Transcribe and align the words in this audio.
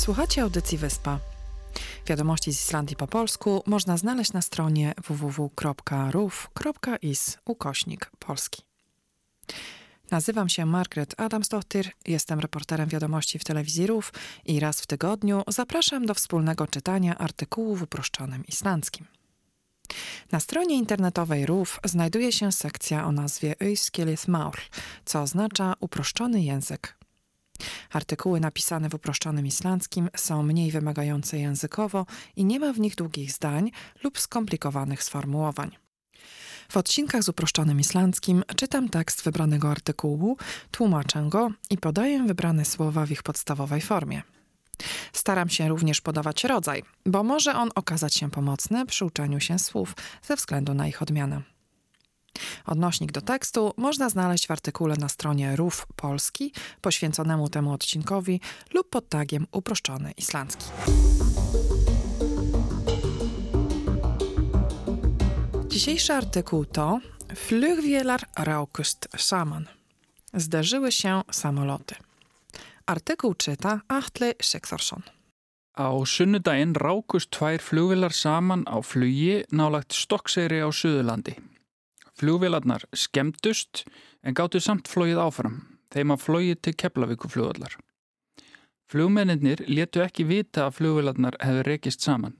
Słuchacie 0.00 0.42
audycji 0.42 0.78
Wyspa. 0.78 1.18
Wiadomości 2.06 2.52
z 2.52 2.60
Islandii 2.60 2.96
po 2.96 3.06
polsku 3.06 3.62
można 3.66 3.96
znaleźć 3.96 4.32
na 4.32 4.42
stronie 4.42 4.94
www.ruf.is 5.08 6.58
ukośnik 7.44 8.10
polski. 8.18 8.62
Nazywam 10.10 10.48
się 10.48 10.66
Margaret 10.66 11.20
Adamsdottir, 11.20 11.90
jestem 12.06 12.40
reporterem 12.40 12.88
wiadomości 12.88 13.38
w 13.38 13.44
telewizji 13.44 13.86
RUF 13.86 14.12
i 14.44 14.60
raz 14.60 14.80
w 14.80 14.86
tygodniu 14.86 15.42
zapraszam 15.48 16.06
do 16.06 16.14
wspólnego 16.14 16.66
czytania 16.66 17.18
artykułu 17.18 17.76
w 17.76 17.82
uproszczonym 17.82 18.46
islandzkim. 18.46 19.06
Na 20.32 20.40
stronie 20.40 20.76
internetowej 20.76 21.46
RUF 21.46 21.80
znajduje 21.84 22.32
się 22.32 22.52
sekcja 22.52 23.06
o 23.06 23.12
nazwie 23.12 23.54
Öyskilith 23.62 24.28
Maul, 24.28 24.56
co 25.04 25.22
oznacza 25.22 25.74
uproszczony 25.80 26.42
język. 26.42 26.99
Artykuły 27.92 28.40
napisane 28.40 28.88
w 28.88 28.94
uproszczonym 28.94 29.46
islandzkim 29.46 30.08
są 30.16 30.42
mniej 30.42 30.70
wymagające 30.70 31.38
językowo 31.38 32.06
i 32.36 32.44
nie 32.44 32.60
ma 32.60 32.72
w 32.72 32.80
nich 32.80 32.94
długich 32.94 33.32
zdań 33.32 33.70
lub 34.04 34.18
skomplikowanych 34.18 35.02
sformułowań. 35.02 35.76
W 36.70 36.76
odcinkach 36.76 37.22
z 37.22 37.28
uproszczonym 37.28 37.80
islandzkim 37.80 38.44
czytam 38.56 38.88
tekst 38.88 39.22
wybranego 39.22 39.70
artykułu, 39.70 40.36
tłumaczę 40.70 41.26
go 41.28 41.50
i 41.70 41.78
podaję 41.78 42.24
wybrane 42.26 42.64
słowa 42.64 43.06
w 43.06 43.10
ich 43.10 43.22
podstawowej 43.22 43.80
formie. 43.80 44.22
Staram 45.12 45.48
się 45.48 45.68
również 45.68 46.00
podawać 46.00 46.44
rodzaj, 46.44 46.82
bo 47.06 47.22
może 47.22 47.54
on 47.54 47.70
okazać 47.74 48.14
się 48.14 48.30
pomocny 48.30 48.86
przy 48.86 49.04
uczeniu 49.04 49.40
się 49.40 49.58
słów 49.58 49.94
ze 50.22 50.36
względu 50.36 50.74
na 50.74 50.88
ich 50.88 51.02
odmianę. 51.02 51.42
Odnośnik 52.66 53.12
do 53.12 53.20
tekstu 53.20 53.74
można 53.76 54.08
znaleźć 54.08 54.46
w 54.46 54.50
artykule 54.50 54.96
na 54.96 55.08
stronie 55.08 55.56
RUF 55.56 55.86
Polski 55.96 56.52
poświęconemu 56.80 57.48
temu 57.48 57.72
odcinkowi 57.72 58.40
lub 58.74 58.90
pod 58.90 59.08
tagiem 59.08 59.46
uproszczony 59.52 60.12
islandzki. 60.12 60.64
Dzisiejszy 65.68 66.12
artykuł 66.12 66.64
to 66.64 67.00
Flugwielar 67.34 68.20
raukust 68.36 69.08
saman. 69.16 69.66
Zderzyły 70.34 70.92
się 70.92 71.22
samoloty. 71.30 71.94
Artykuł 72.86 73.34
czyta 73.34 73.80
Atle 73.88 74.34
Sektorsson. 74.42 75.02
Á 75.78 76.06
sunnudaginn 76.06 76.74
rákust 76.74 77.30
tvær 77.30 77.62
flugvilar 77.62 78.12
saman 78.12 78.66
á 78.66 78.82
flugi 78.82 79.46
nálagt 79.52 79.94
Stokkseyri 79.94 80.58
á 80.60 80.68
Suðurlandi. 80.68 81.49
Flugvilarnar 82.20 82.84
skemmtust 82.92 83.86
en 84.20 84.36
gáttu 84.36 84.60
samt 84.60 84.90
flóið 84.92 85.22
áfram, 85.22 85.54
þeim 85.88 86.12
að 86.12 86.24
flóið 86.26 86.58
til 86.66 86.74
Keflavíkuflugvallar. 86.82 87.78
Flugmenninir 88.90 89.62
letu 89.70 90.02
ekki 90.04 90.26
vita 90.28 90.66
að 90.66 90.80
flugvilarnar 90.80 91.38
hefði 91.40 91.64
rekist 91.68 92.04
saman. 92.04 92.34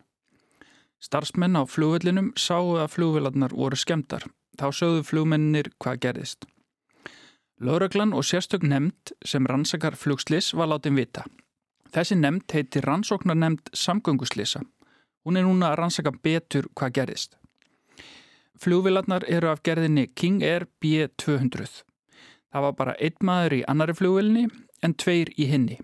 Starfsmenn 1.01 1.57
á 1.57 1.65
flugvillinum 1.65 2.33
sáu 2.37 2.75
að 2.77 2.93
flugvilarnar 2.99 3.57
voru 3.57 3.79
skemmtar. 3.79 4.27
Þá 4.61 4.67
sögðu 4.77 5.07
flugmenninir 5.09 5.71
hvað 5.81 6.03
gerðist. 6.05 6.45
Löraglan 7.61 8.13
og 8.13 8.27
sérstök 8.27 8.67
nefnd 8.67 9.15
sem 9.25 9.49
rannsakar 9.49 9.97
flugslis 9.97 10.53
var 10.53 10.69
látin 10.69 10.99
vita. 10.99 11.25
Þessi 11.95 12.21
nefnd 12.21 12.53
heiti 12.53 12.85
rannsóknar 12.85 13.39
nefnd 13.39 13.73
samgönguslisa. 13.73 14.61
Hún 15.25 15.41
er 15.41 15.49
núna 15.49 15.73
að 15.73 15.81
rannsaka 15.81 16.13
betur 16.13 16.69
hvað 16.75 16.97
gerðist. 17.01 17.40
Flugvilarnar 18.61 19.25
eru 19.25 19.49
af 19.49 19.63
gerðinni 19.65 20.11
King 20.13 20.43
Air 20.45 20.67
B200. 20.85 21.85
Það 22.53 22.65
var 22.67 22.75
bara 22.77 22.95
einn 23.01 23.17
maður 23.25 23.55
í 23.57 23.61
annari 23.73 23.95
flugvilni 23.97 24.43
en 24.85 24.95
tveir 25.01 25.31
í 25.41 25.47
hinni. 25.49 25.79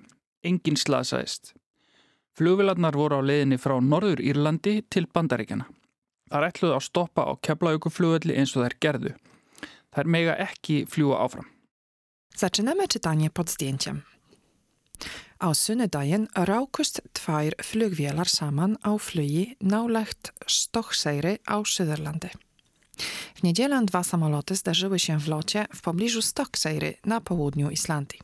Engin 0.45 0.77
slasaðist. 0.77 1.55
Flugvilarnar 2.37 2.99
voru 3.01 3.17
á 3.17 3.23
leiðinni 3.25 3.57
frá 3.57 3.79
Norður 3.81 4.21
Írlandi 4.21 4.83
til 4.93 5.07
Bandaríkjana. 5.09 5.65
Það 6.29 6.49
ætluði 6.51 6.77
að 6.77 6.85
stoppa 6.85 7.25
á 7.25 7.33
keflauguflugvilli 7.49 8.37
eins 8.37 8.53
og 8.59 8.67
þær 8.67 8.77
gerðu. 8.85 9.13
Þær 9.97 10.13
mega 10.13 10.37
ekki 10.45 10.83
fljúa 10.85 11.23
áfram. 11.25 11.49
Zaczynamy 12.37 12.91
czytanie 12.93 13.31
pod 13.33 13.49
zdjęciem. 13.49 14.03
Á 15.41 15.49
sunnudaginn 15.57 16.29
rákust 16.37 17.01
tvær 17.17 17.57
flugvélar 17.65 18.29
saman 18.29 18.77
á 18.85 18.93
flugi 19.01 19.57
nálægt 19.65 20.33
Stokkseyri 20.45 21.41
á 21.49 21.57
Suðurlandi. 21.65 22.37
W 23.37 23.43
niedzielę 23.43 23.83
dwa 23.85 24.05
samoloty 24.05 24.57
zdarzyły 24.57 24.99
się 24.99 25.21
w 25.21 25.29
locie 25.29 25.67
w 25.75 25.81
pobliżu 25.81 26.23
Stokkseyri 26.23 26.95
na 27.05 27.21
południu 27.21 27.71
Islandii. 27.71 28.21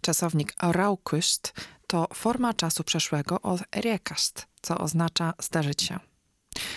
Czasownik 0.00 0.54
raukust 0.62 1.52
to 1.86 2.08
forma 2.14 2.54
czasu 2.54 2.84
przeszłego 2.84 3.40
od 3.40 3.60
rekast, 3.74 4.46
co 4.62 4.78
oznacza 4.78 5.34
zdarzyć 5.42 5.82
się. 5.82 5.98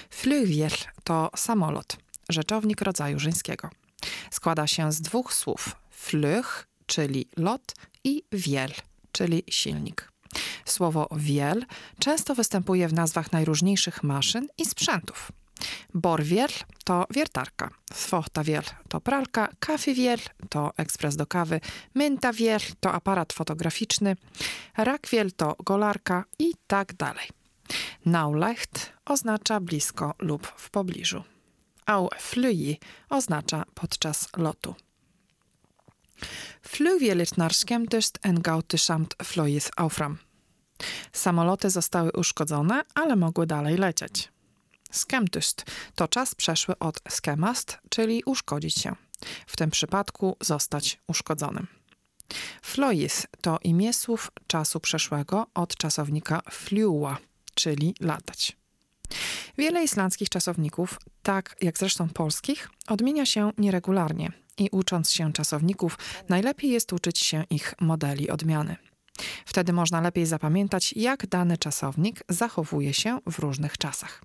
Flugwiel 0.10 0.72
to 1.04 1.32
samolot, 1.36 1.98
rzeczownik 2.30 2.82
rodzaju 2.82 3.20
żeńskiego. 3.20 3.70
Składa 4.32 4.68
się 4.68 4.92
z 4.92 5.02
dwóch 5.02 5.34
słów 5.34 5.76
flug, 5.90 6.68
czyli 6.86 7.28
lot 7.38 7.76
i 8.04 8.24
wiel, 8.32 8.72
czyli 9.12 9.44
silnik. 9.50 10.12
Słowo 10.66 11.08
wiel 11.16 11.66
często 12.00 12.36
występuje 12.36 12.88
w 12.88 12.94
nazwach 12.94 13.32
najróżniejszych 13.32 14.04
maszyn 14.04 14.48
i 14.58 14.66
sprzętów. 14.66 15.32
Borwiel 15.94 16.50
to 16.86 17.06
wiertarka, 17.16 17.70
Swochtawiel 17.94 18.64
to 18.90 19.02
pralka, 19.02 19.50
kafiwiel 19.60 20.20
to 20.50 20.72
ekspres 20.78 21.16
do 21.16 21.26
kawy, 21.26 21.60
myntawiel 21.96 22.62
to 22.80 22.92
aparat 22.92 23.34
fotograficzny, 23.34 24.16
rakwiel 24.78 25.32
to 25.32 25.56
golarka 25.66 26.24
i 26.40 26.54
tak 26.68 26.94
dalej. 26.94 27.30
Naulecht 28.06 28.94
oznacza 29.06 29.60
blisko 29.60 30.14
lub 30.20 30.48
w 30.48 30.70
pobliżu. 30.70 31.24
Au 31.86 32.10
flugi 32.20 32.80
oznacza 33.10 33.64
podczas 33.74 34.28
lotu. 34.38 34.76
Flugvélirnar 36.62 37.54
skemmtust 37.54 38.20
en 38.24 38.42
gátu 38.42 38.78
samt 38.78 39.16
flogið 39.24 39.70
áfram. 39.76 40.18
Samoloty 41.12 41.70
zostały 41.70 42.12
uszkodzone, 42.12 42.84
ale 42.96 43.16
mogły 43.16 43.46
dalej 43.46 43.78
lecieć. 43.78 44.32
Skemtust 44.92 45.66
to 45.96 46.08
czas 46.08 46.36
przeszły 46.36 46.80
od 46.80 47.00
skemast, 47.10 47.80
czyli 47.90 48.24
uszkodzić 48.26 48.76
się. 48.76 48.96
W 49.48 49.58
tym 49.58 49.72
przypadku 49.72 50.38
zostać 50.42 51.00
uszkodzonym. 51.08 51.68
Flois 52.62 53.28
to 53.42 53.60
imię 53.64 53.94
słów 53.94 54.32
czasu 54.48 54.80
przeszłego 54.80 55.48
od 55.54 55.76
czasownika 55.76 56.42
fliua, 56.52 57.18
czyli 57.56 57.96
latać. 58.00 58.58
Wiele 59.58 59.84
islandzkich 59.84 60.30
czasowników, 60.30 61.00
tak 61.24 61.56
jak 61.62 61.78
zresztą 61.78 62.10
polskich, 62.10 62.70
odmienia 62.88 63.26
się 63.26 63.52
nieregularnie 63.58 64.32
i 64.58 64.70
ucząc 64.72 65.12
się 65.12 65.34
czasowników, 65.34 65.98
najlepiej 66.30 66.72
jest 66.72 66.94
uczyć 66.94 67.20
się 67.20 67.44
ich 67.50 67.74
modeli 67.82 68.30
odmiany. 68.30 68.76
Wtedy 69.46 69.74
można 69.74 70.02
lepiej 70.02 70.26
zapamiętać, 70.26 70.94
jak 70.94 71.28
dany 71.28 71.58
czasownik 71.58 72.24
zachowuje 72.30 72.94
się 72.94 73.20
w 73.26 73.40
różnych 73.40 73.78
czasach. 73.78 74.22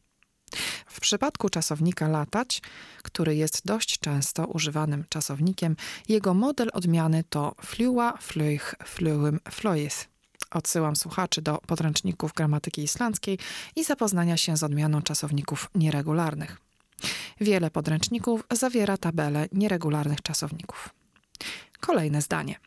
W 0.86 1.00
przypadku 1.00 1.48
czasownika 1.48 2.08
latać, 2.08 2.62
który 3.02 3.36
jest 3.36 3.66
dość 3.66 3.98
często 3.98 4.47
używanym 4.47 5.04
czasownikiem, 5.09 5.76
jego 6.09 6.34
model 6.34 6.71
odmiany 6.72 7.24
to 7.30 7.54
fliua, 7.65 8.16
fluich, 8.21 8.74
fluim, 8.84 9.41
flois. 9.50 10.06
Odsyłam 10.50 10.97
słuchaczy 10.97 11.42
do 11.42 11.59
podręczników 11.59 12.32
gramatyki 12.32 12.82
islandzkiej 12.82 13.38
i 13.76 13.84
zapoznania 13.84 14.36
się 14.36 14.56
z 14.56 14.62
odmianą 14.62 15.03
czasowników 15.03 15.71
nieregularnych. 15.74 16.56
Wiele 17.41 17.71
podręczników 17.71 18.44
zawiera 18.53 18.97
tabelę 18.97 19.48
nieregularnych 19.53 20.22
czasowników. 20.22 20.88
Kolejne 21.80 22.22
zdanie. 22.22 22.59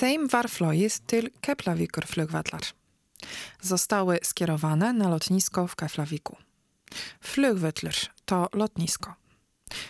Theim 0.00 0.28
var 0.28 0.50
flois 0.50 1.00
til 1.00 1.30
Keflavíkur 1.40 2.06
flugvallar 2.06 2.62
zostały 3.60 4.18
skierowane 4.22 4.92
na 4.92 5.08
lotnisko 5.08 5.66
w 5.66 5.76
Keflawiku. 5.76 6.36
Flugvöllur 7.20 7.96
to 8.24 8.48
lotnisko. 8.52 9.14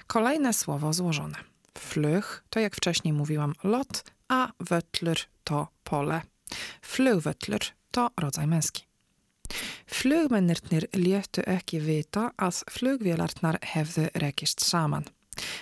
Kolejne 0.07 0.53
słowo 0.53 0.93
złożone. 0.93 1.39
Flug 1.79 2.43
to 2.51 2.61
jak 2.61 2.77
wcześniej 2.77 3.13
mówiłam 3.13 3.55
lot, 3.65 4.05
a 4.29 4.53
völlur 4.61 5.19
to 5.45 5.69
pole. 5.85 6.23
Flugvöllur 6.83 7.65
to 7.91 8.11
rodzaj 8.17 8.47
męski. 8.47 8.87
Flugmennirnir 9.87 10.89
léttu 10.93 11.43
ekki 11.47 11.79
vita 11.81 12.31
að 12.37 12.65
flugvélarnar 12.71 13.59
hefðu 13.63 14.09
rekist 14.15 14.65
saman. 14.65 15.05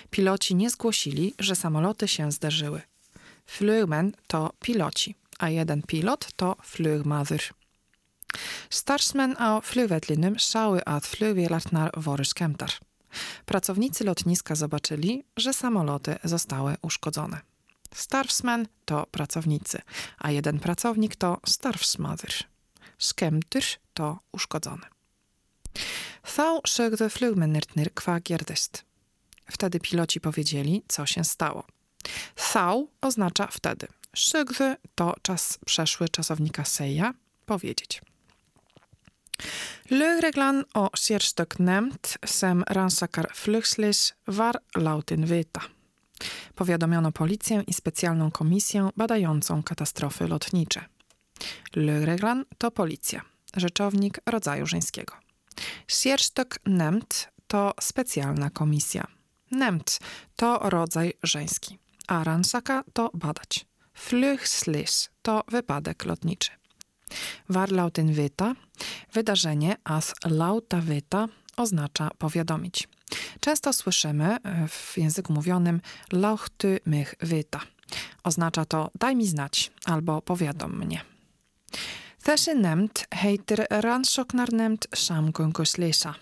Piloci 0.09 0.55
nie 0.55 0.69
zgłosili, 0.69 1.33
że 1.39 1.55
samoloty 1.55 2.07
się 2.07 2.31
zderzyły. 2.31 2.81
Flugmen 3.45 4.11
to 4.27 4.51
piloci, 4.59 5.15
a 5.39 5.49
jeden 5.49 5.81
pilot 5.83 6.33
to 6.35 6.55
flugmaður. 6.63 7.53
Starfsmenn 8.69 9.35
á 9.37 9.61
flugvellinum 9.61 10.39
sáu 10.39 10.79
að 10.85 11.05
flugvélarnar 11.05 11.91
voru 11.97 12.25
skemmtar. 12.25 12.71
Pracownicy 13.45 14.03
lotniska 14.03 14.55
zobaczyli, 14.55 15.23
że 15.37 15.53
samoloty 15.53 16.15
zostały 16.23 16.75
uszkodzone. 16.81 17.41
Starfsmen 17.93 18.67
to 18.85 19.05
pracownicy, 19.11 19.81
a 20.17 20.31
jeden 20.31 20.59
pracownik 20.59 21.15
to 21.15 21.37
starfsmother. 21.45 22.33
Skemtyr 22.97 23.63
to 23.93 24.19
uszkodzony. 24.31 24.85
Þá 26.23 26.61
sögðu 26.67 27.09
flugmennirnir 27.09 27.93
kwa 27.93 28.19
gerdest. 28.19 28.83
Wtedy 29.51 29.79
piloci 29.79 30.19
powiedzieli, 30.19 30.83
co 30.87 31.05
się 31.05 31.23
stało. 31.23 31.63
Thał 32.35 32.89
oznacza 33.01 33.47
wtedy. 33.47 33.87
Sögwy 34.15 34.75
to 34.95 35.15
czas 35.21 35.59
przeszły 35.65 36.09
czasownika 36.09 36.65
seja, 36.65 37.13
powiedzieć. 37.45 38.01
Lögreglan 39.89 40.65
o 40.73 40.89
sérstök 40.93 41.57
nemt 41.57 42.17
sem 42.25 42.63
ransakar 42.67 43.31
flugslis 43.33 44.13
var 44.25 44.61
lautin 44.73 45.25
vita. 45.25 45.61
Powiadomiono 46.55 47.11
policję 47.11 47.63
i 47.67 47.73
specjalną 47.73 48.31
komisję 48.31 48.89
badającą 48.97 49.63
katastrofy 49.63 50.27
lotnicze. 50.27 50.85
Lögreglan 51.75 52.45
to 52.57 52.71
policja, 52.71 53.21
rzeczownik 53.55 54.19
rodzaju 54.25 54.65
żeńskiego. 54.65 55.13
Sérstök 55.87 56.59
nemt 56.65 57.27
to 57.47 57.73
specjalna 57.81 58.49
komisja. 58.49 59.07
Nemt 59.51 59.99
to 60.35 60.69
rodzaj 60.69 61.13
żeński, 61.23 61.77
a 62.07 62.23
ransaka 62.23 62.83
to 62.93 63.11
badać. 63.13 63.65
Flugslis 63.93 65.09
to 65.21 65.43
wypadek 65.47 66.05
lotniczy. 66.05 66.51
Warlautin 67.49 68.13
vita, 68.13 68.55
wydarzenie 69.15 69.75
as 69.83 70.13
lauta 70.25 70.81
vita 70.81 71.27
oznacza 71.57 72.09
powiadomić. 72.17 72.87
Często 73.39 73.73
słyszymy 73.73 74.37
e, 74.43 74.67
w 74.67 74.97
języku 74.97 75.33
mówionym 75.33 75.81
lauchty 76.11 76.79
mych 76.85 77.15
vita. 77.21 77.59
Oznacza 78.23 78.65
to 78.65 78.91
daj 78.99 79.15
mi 79.15 79.27
znać 79.27 79.71
albo 79.85 80.21
powiadom 80.21 80.77
mnie. 80.77 81.01
Þessi 82.25 82.55
nemt 82.55 83.05
heitir 83.13 83.67
rannsóknarnemnd 83.69 84.87
samgönguslisa. 84.95 86.13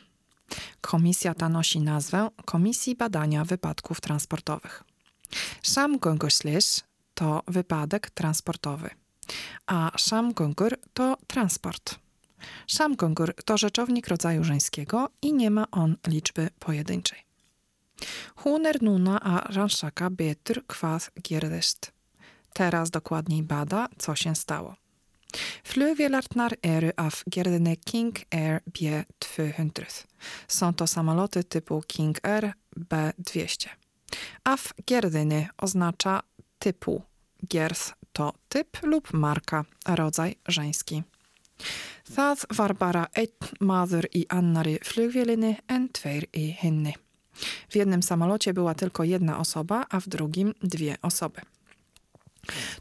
Komisja 0.81 1.34
ta 1.34 1.50
nosi 1.50 1.80
nazwę 1.80 2.30
Komisji 2.46 2.96
Badania 2.96 3.46
Wypadków 3.46 4.01
Transportowych. 4.01 4.84
Samgönguslys 5.62 6.84
to 7.13 7.42
wypadek 7.48 8.10
transportowy 8.10 8.89
a 9.66 9.92
samgöngur 9.98 10.78
to 10.94 11.18
transport. 11.28 12.03
Samgöngur 12.68 13.34
to 13.45 13.57
rzeczownik 13.57 14.07
rodzaju 14.07 14.44
żeńskiego 14.44 15.10
i 15.22 15.34
nie 15.34 15.51
ma 15.51 15.72
on 15.72 15.95
liczby 16.07 16.50
pojedynczej. 16.60 17.19
Huner 18.36 18.81
nuna 18.81 19.19
a 19.19 19.54
ranszaka 19.54 20.10
betur 20.10 20.68
kwas 20.68 21.12
gierdest. 21.22 21.92
Teraz 22.54 22.90
dokładniej 22.90 23.44
bada, 23.44 23.88
co 23.98 24.16
się 24.16 24.36
stało. 24.36 24.75
Flygvélartnar 25.63 26.57
eru 26.63 26.90
af 26.95 27.24
gerdyny 27.28 27.78
King 27.78 28.16
Air 28.31 28.62
B200. 28.80 30.07
Są 30.48 30.74
to 30.74 30.88
samoloty 30.88 31.44
typu 31.44 31.84
King 31.88 32.28
Air 32.28 32.54
B200. 32.78 33.69
Af 34.44 34.74
gerdyny 34.86 35.48
oznacza 35.57 36.22
typu. 36.60 37.01
Gers 37.50 37.94
to 38.13 38.34
typ 38.50 38.84
lub 38.84 39.13
marka, 39.13 39.66
rodzaj 39.86 40.36
żeński. 40.48 41.04
Það 42.04 42.46
var 42.58 42.74
bara 42.76 43.08
einn 43.16 43.52
maður 43.60 44.08
i 44.12 44.26
annari 44.30 44.78
flugvélinni 44.84 45.56
en 45.68 45.88
tveir 45.90 46.28
i 46.34 46.52
hinni. 46.62 46.94
W 47.70 47.76
jednym 47.76 48.04
samolocie 48.04 48.54
była 48.54 48.76
tylko 48.76 49.04
jedna 49.04 49.40
osoba, 49.40 49.86
a 49.90 50.00
w 50.00 50.08
drugim 50.08 50.54
dwie 50.64 50.96
osoby. 51.02 51.42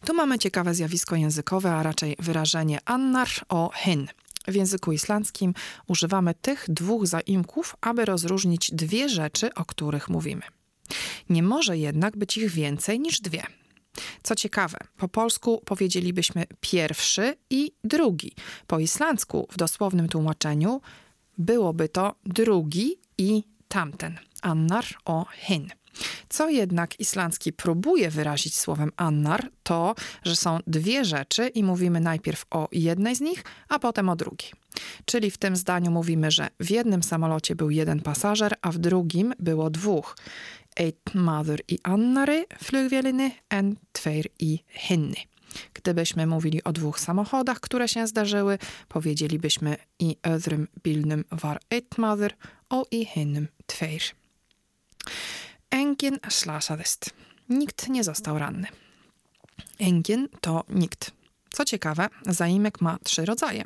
Tu 0.06 0.14
mamy 0.14 0.38
ciekawe 0.38 0.74
zjawisko 0.74 1.16
językowe, 1.16 1.72
a 1.72 1.82
raczej 1.82 2.16
wyrażenie 2.18 2.78
annar 2.84 3.28
o 3.48 3.70
hin. 3.74 4.08
W 4.48 4.54
języku 4.54 4.92
islandzkim 4.92 5.54
używamy 5.86 6.34
tych 6.34 6.64
dwóch 6.68 7.06
zaimków, 7.06 7.76
aby 7.80 8.04
rozróżnić 8.04 8.70
dwie 8.70 9.08
rzeczy, 9.08 9.54
o 9.54 9.64
których 9.64 10.08
mówimy. 10.08 10.42
Nie 11.30 11.42
może 11.42 11.78
jednak 11.78 12.16
być 12.16 12.36
ich 12.36 12.50
więcej 12.50 13.00
niż 13.00 13.20
dwie. 13.20 13.42
Co 14.22 14.34
ciekawe, 14.34 14.78
po 14.96 15.08
polsku 15.08 15.62
powiedzielibyśmy 15.64 16.44
pierwszy 16.60 17.36
i 17.50 17.72
drugi. 17.84 18.32
Po 18.66 18.78
islandzku 18.78 19.48
w 19.50 19.56
dosłownym 19.56 20.08
tłumaczeniu 20.08 20.80
byłoby 21.38 21.88
to 21.88 22.14
drugi 22.24 22.96
i 23.18 23.44
tamten. 23.68 24.18
Annar 24.42 24.84
o 25.04 25.26
hin. 25.36 25.68
Co 26.28 26.48
jednak 26.48 27.00
islandzki 27.00 27.52
próbuje 27.52 28.10
wyrazić 28.10 28.56
słowem 28.56 28.92
annar, 28.96 29.50
to, 29.62 29.94
że 30.24 30.36
są 30.36 30.58
dwie 30.66 31.04
rzeczy 31.04 31.48
i 31.48 31.64
mówimy 31.64 32.00
najpierw 32.00 32.44
o 32.50 32.68
jednej 32.72 33.16
z 33.16 33.20
nich, 33.20 33.44
a 33.68 33.78
potem 33.78 34.08
o 34.08 34.16
drugiej. 34.16 34.50
Czyli 35.04 35.30
w 35.30 35.38
tym 35.38 35.56
zdaniu 35.56 35.90
mówimy, 35.90 36.30
że 36.30 36.48
w 36.60 36.70
jednym 36.70 37.02
samolocie 37.02 37.56
był 37.56 37.70
jeden 37.70 38.00
pasażer, 38.00 38.54
a 38.62 38.72
w 38.72 38.78
drugim 38.78 39.34
było 39.38 39.70
dwóch. 39.70 40.16
Einn 40.76 41.14
maður 41.14 41.60
i 41.68 41.78
annary 41.84 42.44
flygvélinni 42.62 43.30
en 43.50 43.76
tveir 43.92 44.26
i 44.38 44.58
hinni. 44.68 45.26
Gdybyśmy 45.74 46.26
mówili 46.26 46.64
o 46.64 46.72
dwóch 46.72 47.00
samochodach, 47.00 47.60
które 47.60 47.88
się 47.88 48.06
zdarzyły, 48.06 48.58
powiedzielibyśmy 48.88 49.76
i 49.98 50.16
öðrum 50.22 50.66
bílnum 50.82 51.24
var 51.30 51.60
einn 51.70 51.98
maður 51.98 52.32
o 52.70 52.84
i 52.90 53.04
hinnym 53.06 53.48
tveir. 53.66 54.02
Engin 55.70 56.18
slasadist. 56.28 57.10
Nikt 57.48 57.88
nie 57.88 58.04
został 58.04 58.38
ranny. 58.38 58.68
Engin 59.78 60.28
to 60.40 60.64
nikt. 60.68 61.10
Co 61.50 61.64
ciekawe, 61.64 62.08
zaimek 62.26 62.80
ma 62.80 62.98
trzy 63.04 63.24
rodzaje. 63.24 63.64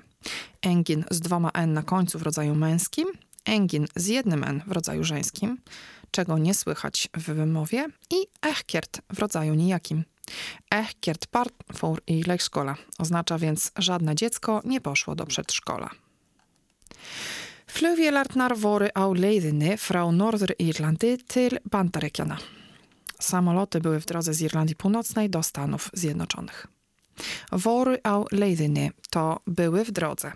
Engin 0.62 1.04
z 1.10 1.20
dwoma 1.20 1.50
n 1.54 1.72
na 1.72 1.82
końcu 1.82 2.18
w 2.18 2.22
rodzaju 2.22 2.54
męskim, 2.54 3.06
engin 3.44 3.86
z 3.96 4.06
jednym 4.06 4.44
n 4.44 4.62
w 4.66 4.72
rodzaju 4.72 5.04
żeńskim, 5.04 5.58
czego 6.16 6.38
nie 6.38 6.54
słychać 6.54 7.08
w 7.14 7.22
wymowie, 7.22 7.88
i 8.10 8.16
echkiert 8.42 9.00
w 9.12 9.18
rodzaju 9.18 9.54
nijakim. 9.54 10.04
Echkiert 10.70 11.26
part 11.26 11.54
for 11.74 12.00
i 12.06 12.22
lekskola 12.22 12.74
oznacza 12.98 13.38
więc 13.38 13.72
żadne 13.78 14.14
dziecko 14.14 14.62
nie 14.64 14.80
poszło 14.80 15.14
do 15.14 15.26
przedszkola. 15.26 15.90
Flugvélarnar 17.76 18.56
voru 18.56 18.88
á 18.94 19.04
leiðinni 19.24 19.76
frá 19.76 20.02
Norður-Írlandi 20.22 21.18
til 21.28 21.58
Bandaríkjana. 21.70 22.36
Samoloty 23.20 23.80
były 23.80 24.00
w 24.00 24.06
drodze 24.06 24.34
z 24.34 24.40
Irlandii 24.40 24.76
Północnej 24.76 25.30
do 25.30 25.42
Stanów 25.42 25.90
Zjednoczonych. 25.92 26.66
Voru 27.52 27.96
á 28.02 28.24
leiðinni 28.32 28.90
to 29.10 29.40
były 29.46 29.84
w 29.84 29.90
drodze. 29.90 30.32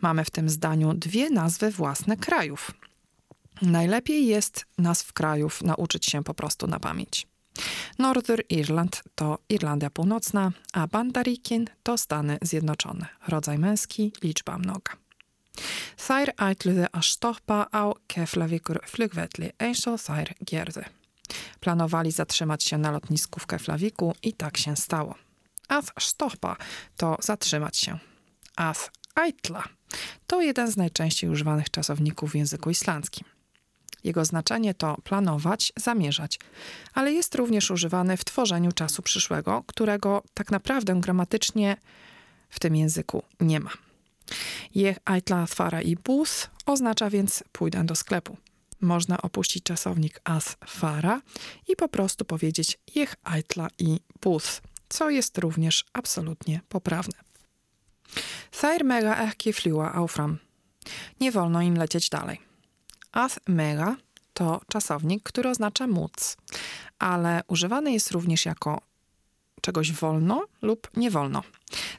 Mamy 0.00 0.24
w 0.24 0.30
tym 0.30 0.48
zdaniu 0.48 0.94
dwie 0.94 1.30
nazwy 1.30 1.70
własne 1.70 2.16
krajów. 2.16 2.70
Najlepiej 3.62 4.26
jest 4.26 4.66
nazw 4.78 5.12
krajów 5.12 5.62
nauczyć 5.62 6.06
się 6.06 6.24
po 6.24 6.34
prostu 6.34 6.66
na 6.66 6.80
pamięć. 6.80 7.26
Northern 7.98 8.42
Irland 8.48 9.02
to 9.14 9.38
Irlandia 9.48 9.90
Północna, 9.90 10.52
a 10.72 10.86
Bandarikin 10.86 11.66
to 11.82 11.98
Stany 11.98 12.38
Zjednoczone. 12.42 13.06
Rodzaj 13.28 13.58
męski, 13.58 14.12
liczba 14.22 14.58
mnoga. 14.58 14.96
Þær 15.94 16.32
ætluðu 16.34 16.88
að 16.90 17.04
stoppa 17.06 17.58
á 17.70 17.94
Keflavíkur 18.10 18.80
flugvelli 18.86 19.52
eins 19.58 19.86
og. 19.86 20.00
Planowali 21.60 22.10
zatrzymać 22.10 22.64
się 22.64 22.78
na 22.78 22.90
lotnisku 22.90 23.40
w 23.40 23.46
Keflawiku 23.46 24.14
i 24.22 24.32
tak 24.32 24.56
się 24.56 24.76
stało. 24.76 25.14
Að 25.68 25.92
stoppa 26.00 26.56
to 26.96 27.16
zatrzymać 27.20 27.76
się. 27.76 27.98
Að 28.56 28.90
ætla 29.16 29.62
to 30.26 30.40
jeden 30.40 30.70
z 30.70 30.76
najczęściej 30.76 31.30
używanych 31.30 31.70
czasowników 31.70 32.30
w 32.30 32.34
języku 32.34 32.70
islandzkim. 32.70 33.33
Jego 34.04 34.24
znaczenie 34.24 34.74
to 34.74 34.96
planować, 35.04 35.72
zamierzać, 35.76 36.38
ale 36.94 37.12
jest 37.12 37.34
również 37.34 37.70
używany 37.70 38.16
w 38.16 38.24
tworzeniu 38.24 38.72
czasu 38.72 39.02
przyszłego, 39.02 39.64
którego 39.66 40.22
tak 40.34 40.50
naprawdę 40.50 41.00
gramatycznie 41.00 41.76
w 42.50 42.60
tym 42.60 42.76
języku 42.76 43.22
nie 43.40 43.60
ma. 43.60 43.70
Jech 44.74 44.98
eitla 45.04 45.46
fara 45.46 45.82
i 45.82 45.96
bus 45.96 46.48
oznacza 46.66 47.10
więc 47.10 47.44
pójdę 47.52 47.84
do 47.84 47.94
sklepu. 47.94 48.36
Można 48.80 49.22
opuścić 49.22 49.64
czasownik 49.64 50.20
as 50.24 50.56
fara 50.66 51.20
i 51.68 51.76
po 51.76 51.88
prostu 51.88 52.24
powiedzieć 52.24 52.78
jech 52.94 53.14
eitla 53.24 53.68
i 53.78 54.00
bus, 54.20 54.60
co 54.88 55.10
jest 55.10 55.38
również 55.38 55.84
absolutnie 55.92 56.60
poprawne. 56.68 57.14
Thair 58.60 58.84
mega 58.84 59.14
ekki 59.14 59.52
fliła 59.52 59.92
aufram. 59.94 60.38
Nie 61.20 61.32
wolno 61.32 61.62
im 61.62 61.76
lecieć 61.76 62.08
dalej. 62.08 62.53
As 63.14 63.40
mega 63.48 63.96
to 64.32 64.60
czasownik, 64.68 65.22
który 65.22 65.50
oznacza 65.50 65.86
móc, 65.86 66.36
ale 66.98 67.42
używany 67.46 67.92
jest 67.92 68.10
również 68.10 68.44
jako 68.44 68.80
czegoś 69.60 69.92
wolno 69.92 70.46
lub 70.62 70.90
nie 70.96 71.10
wolno. 71.10 71.42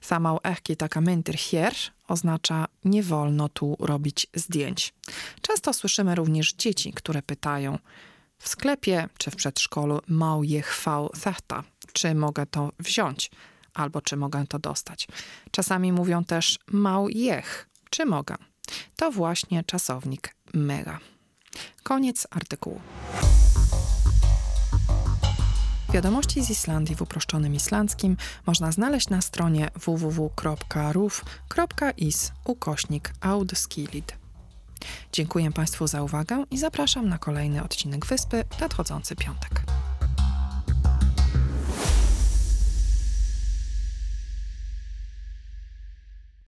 Samał 0.01 0.39
ehki 0.43 0.77
taka 0.77 1.01
mentir 1.01 1.37
hier 1.37 1.73
oznacza 2.07 2.65
nie 2.85 3.03
wolno 3.03 3.49
tu 3.49 3.75
robić 3.79 4.27
zdjęć. 4.33 4.93
Często 5.41 5.73
słyszymy 5.73 6.15
również 6.15 6.53
dzieci, 6.53 6.93
które 6.93 7.21
pytają 7.21 7.77
w 8.37 8.47
sklepie 8.47 9.09
czy 9.17 9.31
w 9.31 9.35
przedszkolu 9.35 9.99
mał 10.07 10.43
je 10.43 10.61
chwał 10.61 11.09
theta, 11.09 11.63
czy 11.93 12.15
mogę 12.15 12.45
to 12.45 12.71
wziąć, 12.79 13.31
albo 13.73 14.01
czy 14.01 14.17
mogę 14.17 14.47
to 14.47 14.59
dostać. 14.59 15.07
Czasami 15.51 15.91
mówią 15.91 16.23
też 16.23 16.59
mał 16.71 17.09
jech, 17.09 17.69
czy 17.89 18.05
mogę. 18.05 18.35
To 18.95 19.11
właśnie 19.11 19.63
czasownik 19.63 20.35
mega. 20.55 20.99
Koniec 21.83 22.27
artykułu. 22.31 22.81
Wiadomości 25.93 26.43
z 26.43 26.49
Islandii 26.49 26.95
w 26.95 27.01
uproszczonym 27.01 27.55
islandzkim 27.55 28.17
można 28.45 28.71
znaleźć 28.71 29.09
na 29.09 29.21
stronie 29.21 29.69
www.ruf.is 29.85 30.31
ukośnik 32.45 33.13
audskilid. 33.21 34.17
Dziękuję 35.11 35.51
Państwu 35.51 35.87
za 35.87 36.03
uwagę 36.03 36.43
i 36.51 36.57
zapraszam 36.57 37.09
na 37.09 37.17
kolejny 37.17 37.63
odcinek 37.63 38.05
Wyspy 38.05 38.43
nadchodzący 38.61 39.15
piątek. 39.15 39.64